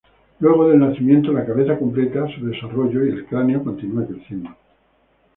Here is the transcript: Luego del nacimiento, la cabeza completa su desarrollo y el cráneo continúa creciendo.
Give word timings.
Luego 0.39 0.67
del 0.67 0.79
nacimiento, 0.79 1.31
la 1.31 1.45
cabeza 1.45 1.77
completa 1.77 2.25
su 2.33 2.43
desarrollo 2.43 3.05
y 3.05 3.09
el 3.09 3.27
cráneo 3.27 3.63
continúa 3.63 4.03
creciendo. 4.07 4.49